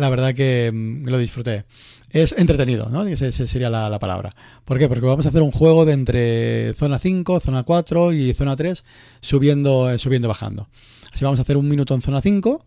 la 0.00 0.10
verdad 0.10 0.34
que 0.34 0.70
mm, 0.72 1.08
lo 1.08 1.18
disfruté. 1.18 1.64
Es 2.10 2.34
entretenido, 2.36 2.88
¿no? 2.88 3.04
Esa 3.04 3.30
sería 3.46 3.70
la, 3.70 3.98
palabra. 4.00 4.30
¿Por 4.64 4.78
qué? 4.78 4.88
Porque 4.88 5.06
vamos 5.06 5.26
a 5.26 5.28
hacer 5.28 5.42
un 5.42 5.52
juego 5.52 5.84
de 5.84 5.92
entre 5.92 6.74
zona 6.74 6.98
5, 6.98 7.38
zona 7.40 7.62
4 7.62 8.12
y 8.12 8.34
zona 8.34 8.56
3, 8.56 8.84
subiendo, 9.20 9.96
subiendo, 9.98 10.26
bajando. 10.26 10.68
Así 11.12 11.24
vamos 11.24 11.38
a 11.38 11.42
hacer 11.42 11.56
un 11.56 11.68
minuto 11.68 11.94
en 11.94 12.02
zona 12.02 12.20
5, 12.20 12.64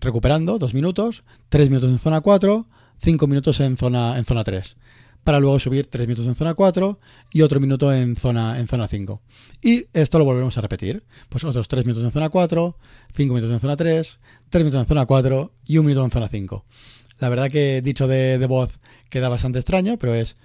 recuperando, 0.00 0.58
dos 0.58 0.74
minutos, 0.74 1.24
tres 1.48 1.70
minutos 1.70 1.90
en 1.90 1.98
zona 1.98 2.20
4, 2.20 2.66
cinco 3.02 3.26
minutos 3.26 3.60
en 3.60 3.78
zona, 3.78 4.18
en 4.18 4.26
zona 4.26 4.44
3 4.44 4.76
para 5.24 5.40
luego 5.40 5.58
subir 5.58 5.86
3 5.86 6.06
minutos 6.06 6.26
en 6.26 6.34
zona 6.34 6.54
4 6.54 6.98
y 7.32 7.42
otro 7.42 7.60
minuto 7.60 7.92
en 7.92 8.16
zona, 8.16 8.58
en 8.58 8.68
zona 8.68 8.88
5. 8.88 9.20
Y 9.62 9.86
esto 9.92 10.18
lo 10.18 10.24
volvemos 10.24 10.56
a 10.58 10.60
repetir. 10.60 11.04
Pues 11.28 11.44
otros 11.44 11.68
3 11.68 11.84
minutos 11.84 12.04
en 12.04 12.12
zona 12.12 12.28
4, 12.28 12.76
5 13.14 13.34
minutos 13.34 13.54
en 13.54 13.60
zona 13.60 13.76
3, 13.76 14.20
3 14.48 14.64
minutos 14.64 14.80
en 14.82 14.88
zona 14.88 15.06
4 15.06 15.52
y 15.66 15.78
un 15.78 15.86
minuto 15.86 16.04
en 16.04 16.10
zona 16.10 16.28
5. 16.28 16.64
La 17.18 17.28
verdad 17.28 17.50
que 17.50 17.82
dicho 17.82 18.08
de, 18.08 18.38
de 18.38 18.46
voz 18.46 18.80
queda 19.10 19.28
bastante 19.28 19.58
extraño, 19.58 19.98
pero 19.98 20.14
es, 20.14 20.36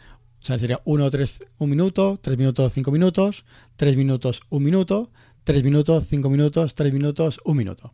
o 0.41 0.45
sea, 0.45 0.59
sería 0.59 0.81
1, 0.83 1.09
3, 1.09 1.39
1 1.57 1.69
minuto, 1.69 2.19
3 2.21 2.37
minutos, 2.37 2.73
5 2.73 2.91
minutos, 2.91 3.45
3 3.77 3.95
minutos, 3.95 4.41
1 4.49 4.63
minuto, 4.63 5.11
3 5.45 5.63
minutos, 5.63 6.03
5 6.09 6.29
minutos, 6.29 6.75
3 6.75 6.93
minutos, 6.93 7.39
1 7.45 7.55
minuto. 7.55 7.93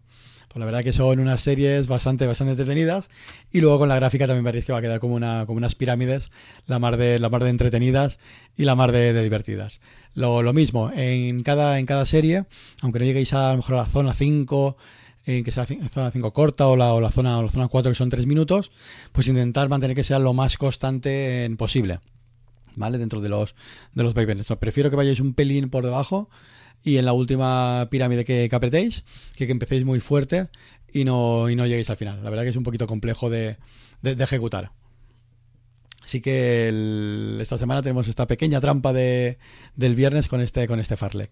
Pues 0.52 0.60
la 0.60 0.66
verdad 0.66 0.84
que 0.84 0.92
son 0.92 1.20
unas 1.22 1.40
series 1.40 1.88
bastante, 1.88 2.28
bastante 2.28 2.52
entretenidas. 2.52 3.08
Y 3.54 3.62
luego 3.62 3.80
con 3.80 3.88
la 3.88 3.96
gráfica 3.96 4.28
también 4.28 4.44
veréis 4.44 4.66
que 4.66 4.74
va 4.74 4.80
a 4.80 4.82
quedar 4.82 5.00
como, 5.00 5.16
una, 5.16 5.46
como 5.46 5.58
unas 5.58 5.76
pirámides, 5.76 6.30
la 6.68 6.78
mar 6.78 6.98
de, 6.98 7.20
la 7.20 7.30
mar 7.30 7.42
de 7.42 7.52
entretenidas 7.52 8.20
y 8.58 8.66
la 8.66 8.76
mar 8.76 8.92
de, 8.92 9.24
divertidas. 9.24 9.80
Lo, 10.14 10.42
lo, 10.42 10.52
mismo, 10.52 10.92
en 10.94 11.42
cada, 11.42 11.80
en 11.80 11.86
cada 11.86 12.06
serie, 12.06 12.44
aunque 12.82 13.00
no 13.00 13.06
lleguéis 13.06 13.32
a, 13.32 13.48
a 13.48 13.52
lo 13.52 13.58
mejor 13.58 13.76
a 13.76 13.84
la 13.84 13.86
zona 13.86 14.14
5, 14.14 14.76
en 15.26 15.46
que 15.46 15.52
sea 15.52 15.66
la 15.70 15.88
zona 15.88 16.12
5 16.12 16.34
corta 16.34 16.68
o 16.68 16.76
la, 16.76 16.94
o 16.94 17.00
la, 17.00 17.12
zona, 17.12 17.38
o 17.38 17.44
la 17.44 17.50
zona 17.50 17.70
4 17.70 17.92
que 17.92 17.96
son 17.96 18.10
3 18.10 18.28
minutos, 18.28 18.72
pues 19.14 19.30
intentar 19.30 19.70
mantener 19.70 19.96
que 19.96 20.04
sea 20.04 20.20
lo 20.20 20.34
más 20.34 20.58
constante 20.58 21.50
posible. 21.58 22.02
¿Vale? 22.76 22.98
Dentro 22.98 23.22
de 23.22 23.30
los, 23.30 23.56
de 23.94 24.04
los 24.04 24.14
prefiero 24.14 24.90
que 24.90 24.96
vayáis 24.98 25.22
un 25.22 25.34
pelín 25.34 25.70
por 25.70 25.86
debajo 25.86 26.30
y 26.84 26.98
en 26.98 27.06
la 27.06 27.14
última 27.14 27.88
pirámide 27.92 28.26
que, 28.26 28.50
apretéis, 28.52 29.04
que, 29.36 29.50
empecéis 29.50 29.86
muy 29.86 30.00
fuerte 30.00 30.48
y 30.92 31.06
no, 31.06 31.50
y 31.50 31.56
no 31.56 31.66
lleguéis 31.66 31.90
al 31.90 31.98
final. 31.98 32.24
La 32.24 32.30
verdad 32.30 32.44
que 32.44 32.50
es 32.50 32.56
un 32.56 32.64
poquito 32.64 32.88
complejo 32.88 33.30
de, 33.30 33.58
ejecutar. 34.04 34.72
Así 36.04 36.20
que 36.20 37.38
esta 37.40 37.60
semana 37.60 37.84
tenemos 37.84 38.08
esta 38.08 38.26
pequeña 38.26 38.60
trampa 38.60 38.92
de, 38.92 39.38
del 39.76 39.96
viernes 39.96 40.28
con 40.28 40.42
este, 40.42 40.68
con 40.68 40.80
este 40.80 40.98
Farlek. 40.98 41.32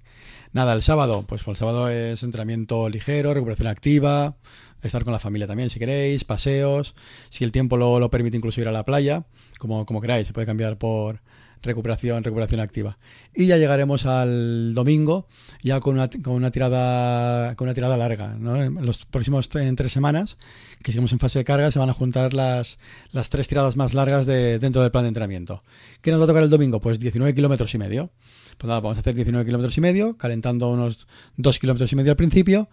Nada, 0.53 0.73
el 0.73 0.83
sábado, 0.83 1.25
pues 1.27 1.45
el 1.47 1.55
sábado 1.55 1.89
es 1.89 2.21
entrenamiento 2.21 2.87
ligero, 2.87 3.33
recuperación 3.33 3.67
activa, 3.67 4.37
estar 4.83 5.03
con 5.03 5.13
la 5.13 5.19
familia 5.19 5.47
también 5.47 5.71
si 5.71 5.79
queréis, 5.79 6.23
paseos, 6.23 6.93
si 7.29 7.43
el 7.43 7.51
tiempo 7.51 7.77
lo, 7.77 7.99
lo 7.99 8.11
permite 8.11 8.37
incluso 8.37 8.61
ir 8.61 8.67
a 8.67 8.71
la 8.71 8.85
playa, 8.85 9.25
como, 9.57 9.85
como 9.87 10.01
queráis, 10.01 10.27
se 10.27 10.33
puede 10.33 10.47
cambiar 10.47 10.77
por, 10.77 11.21
recuperación, 11.61 12.23
recuperación 12.23 12.61
activa. 12.61 12.97
Y 13.33 13.47
ya 13.47 13.57
llegaremos 13.57 14.05
al 14.05 14.73
domingo, 14.73 15.27
ya 15.61 15.79
con 15.79 15.95
una, 15.95 16.09
con 16.09 16.33
una 16.33 16.51
tirada 16.51 17.55
con 17.55 17.67
una 17.67 17.73
tirada 17.73 17.97
larga. 17.97 18.35
En 18.35 18.85
los 18.85 19.05
próximos 19.05 19.49
tres 19.49 19.91
semanas, 19.91 20.37
que 20.83 20.91
sigamos 20.91 21.11
en 21.11 21.19
fase 21.19 21.39
de 21.39 21.45
carga, 21.45 21.71
se 21.71 21.79
van 21.79 21.89
a 21.89 21.93
juntar 21.93 22.33
las, 22.33 22.77
las 23.11 23.29
tres 23.29 23.47
tiradas 23.47 23.75
más 23.75 23.93
largas 23.93 24.25
de, 24.25 24.59
dentro 24.59 24.81
del 24.81 24.91
plan 24.91 25.03
de 25.03 25.09
entrenamiento. 25.09 25.63
¿Qué 26.01 26.11
nos 26.11 26.19
va 26.19 26.25
a 26.25 26.27
tocar 26.27 26.43
el 26.43 26.49
domingo? 26.49 26.79
Pues 26.79 26.99
19 26.99 27.33
kilómetros 27.33 27.73
y 27.73 27.77
medio. 27.77 28.11
Pues 28.57 28.67
nada, 28.67 28.81
vamos 28.81 28.97
a 28.97 29.01
hacer 29.01 29.15
19 29.15 29.45
kilómetros 29.45 29.77
y 29.77 29.81
medio, 29.81 30.17
calentando 30.17 30.69
unos 30.69 31.07
2 31.37 31.59
kilómetros 31.59 31.91
y 31.93 31.95
medio 31.95 32.11
al 32.11 32.17
principio. 32.17 32.69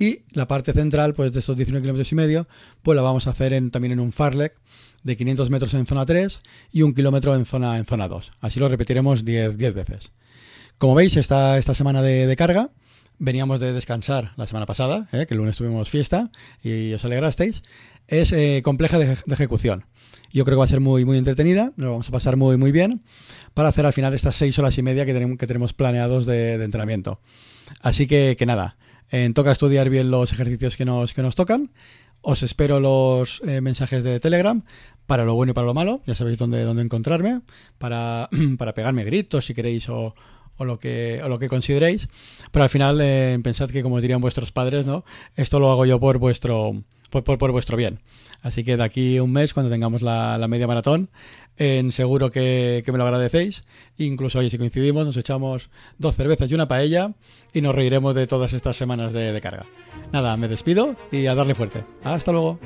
Y 0.00 0.22
la 0.32 0.48
parte 0.48 0.72
central, 0.72 1.12
pues 1.12 1.30
de 1.34 1.40
estos 1.40 1.58
19 1.58 1.82
kilómetros 1.82 2.10
y 2.10 2.14
medio, 2.14 2.48
pues 2.80 2.96
la 2.96 3.02
vamos 3.02 3.26
a 3.26 3.30
hacer 3.30 3.52
en, 3.52 3.70
también 3.70 3.92
en 3.92 4.00
un 4.00 4.12
farlek 4.12 4.54
de 5.02 5.14
500 5.14 5.50
metros 5.50 5.74
en 5.74 5.84
zona 5.84 6.06
3 6.06 6.40
y 6.72 6.80
un 6.80 6.94
kilómetro 6.94 7.34
en 7.34 7.44
zona, 7.44 7.76
en 7.76 7.84
zona 7.84 8.08
2. 8.08 8.32
Así 8.40 8.58
lo 8.58 8.70
repetiremos 8.70 9.26
10, 9.26 9.58
10 9.58 9.74
veces. 9.74 10.10
Como 10.78 10.94
veis, 10.94 11.18
esta, 11.18 11.58
esta 11.58 11.74
semana 11.74 12.00
de, 12.00 12.34
carga, 12.34 12.70
veníamos 13.18 13.60
de 13.60 13.74
descansar 13.74 14.32
la 14.38 14.46
semana 14.46 14.64
pasada, 14.64 15.06
¿eh? 15.12 15.26
que 15.26 15.34
el 15.34 15.38
lunes 15.38 15.58
tuvimos 15.58 15.90
fiesta 15.90 16.30
y 16.62 16.94
os 16.94 17.04
alegrasteis, 17.04 17.62
es 18.08 18.32
eh, 18.32 18.62
compleja 18.64 18.98
de, 18.98 19.18
ejecución. 19.28 19.84
Yo 20.32 20.46
creo 20.46 20.56
que 20.56 20.60
va 20.60 20.64
a 20.64 20.68
ser 20.68 20.80
muy, 20.80 21.04
muy 21.04 21.18
entretenida, 21.18 21.74
nos 21.76 21.84
lo 21.84 21.90
vamos 21.90 22.08
a 22.08 22.12
pasar 22.12 22.36
muy, 22.36 22.56
muy 22.56 22.72
bien 22.72 23.02
para 23.52 23.68
hacer 23.68 23.84
al 23.84 23.92
final 23.92 24.14
estas 24.14 24.36
6 24.36 24.58
horas 24.60 24.78
y 24.78 24.82
media 24.82 25.04
que 25.04 25.12
tenemos, 25.12 25.36
que 25.36 25.46
tenemos 25.46 25.74
planeados 25.74 26.24
de, 26.24 26.54
entrenamiento. 26.54 27.20
Así 27.82 28.06
que 28.06 28.42
nada, 28.46 28.78
eh, 29.10 29.30
toca 29.34 29.52
estudiar 29.52 29.90
bien 29.90 30.10
los 30.10 30.32
ejercicios 30.32 30.76
que 30.76 30.84
nos, 30.84 31.14
que 31.14 31.22
nos 31.22 31.34
tocan 31.34 31.70
os 32.22 32.42
espero 32.42 32.80
los 32.80 33.40
eh, 33.46 33.60
mensajes 33.60 34.04
de 34.04 34.20
Telegram 34.20 34.62
para 35.06 35.24
lo 35.24 35.34
bueno 35.34 35.52
y 35.52 35.54
para 35.54 35.66
lo 35.66 35.74
malo. 35.74 36.02
Ya 36.06 36.14
sabéis 36.14 36.38
dónde, 36.38 36.62
dónde 36.64 36.82
encontrarme. 36.82 37.40
Para, 37.78 38.28
para 38.58 38.74
pegarme 38.74 39.04
gritos 39.04 39.46
si 39.46 39.54
queréis 39.54 39.88
o, 39.88 40.14
o 40.56 40.64
lo 40.64 40.78
que, 40.78 41.20
o 41.24 41.28
lo 41.28 41.38
que 41.38 41.48
consideréis. 41.48 42.08
Pero 42.50 42.62
al 42.62 42.70
final 42.70 43.00
eh, 43.00 43.38
pensad 43.42 43.70
que, 43.70 43.82
como 43.82 44.00
dirían 44.00 44.20
vuestros 44.20 44.52
padres, 44.52 44.86
¿no? 44.86 45.04
Esto 45.36 45.58
lo 45.58 45.70
hago 45.70 45.86
yo 45.86 45.98
por 45.98 46.18
vuestro, 46.18 46.82
por, 47.10 47.24
por, 47.24 47.52
vuestro 47.52 47.76
bien. 47.76 48.00
Así 48.42 48.64
que 48.64 48.76
de 48.76 48.82
aquí 48.82 49.20
un 49.20 49.32
mes, 49.32 49.52
cuando 49.52 49.70
tengamos 49.70 50.02
la, 50.02 50.44
media 50.48 50.66
maratón, 50.66 51.10
seguro 51.90 52.30
que, 52.30 52.82
me 52.86 52.98
lo 52.98 53.04
agradecéis. 53.04 53.64
Incluso 53.98 54.38
hoy, 54.38 54.48
si 54.48 54.56
coincidimos, 54.56 55.04
nos 55.04 55.16
echamos 55.16 55.70
dos 55.98 56.16
cervezas 56.16 56.50
y 56.50 56.54
una 56.54 56.68
paella 56.68 57.12
y 57.52 57.60
nos 57.60 57.74
reiremos 57.74 58.14
de 58.14 58.26
todas 58.26 58.52
estas 58.52 58.76
semanas 58.76 59.12
de, 59.12 59.32
de 59.32 59.40
carga. 59.40 59.66
Nada, 60.12 60.36
me 60.36 60.48
despido 60.48 60.96
y 61.12 61.26
a 61.26 61.34
darle 61.34 61.54
fuerte. 61.54 61.84
Hasta 62.02 62.32
luego. 62.32 62.58